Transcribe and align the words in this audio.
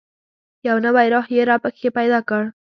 یو 0.67 0.75
نوی 0.85 1.07
روح 1.13 1.25
یې 1.35 1.41
را 1.49 1.55
پکښې 1.63 1.89
پیدا 1.97 2.19
کړ. 2.29 2.43